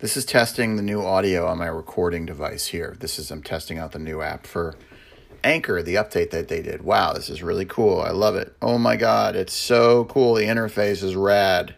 This 0.00 0.16
is 0.16 0.24
testing 0.24 0.76
the 0.76 0.82
new 0.82 1.02
audio 1.02 1.48
on 1.48 1.58
my 1.58 1.66
recording 1.66 2.24
device 2.24 2.68
here. 2.68 2.96
This 3.00 3.18
is 3.18 3.32
I'm 3.32 3.42
testing 3.42 3.78
out 3.78 3.90
the 3.90 3.98
new 3.98 4.22
app 4.22 4.46
for 4.46 4.76
Anchor, 5.42 5.82
the 5.82 5.96
update 5.96 6.30
that 6.30 6.46
they 6.46 6.62
did. 6.62 6.82
Wow, 6.82 7.14
this 7.14 7.28
is 7.28 7.42
really 7.42 7.64
cool. 7.64 8.00
I 8.00 8.10
love 8.10 8.36
it. 8.36 8.54
Oh 8.62 8.78
my 8.78 8.94
god, 8.94 9.34
it's 9.34 9.52
so 9.52 10.04
cool. 10.04 10.34
The 10.34 10.44
interface 10.44 11.02
is 11.02 11.16
rad. 11.16 11.74